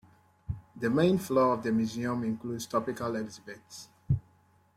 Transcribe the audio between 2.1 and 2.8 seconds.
includes